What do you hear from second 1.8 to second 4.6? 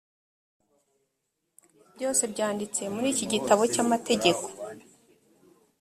byose byanditse muri iki gitabo cy’amategeko.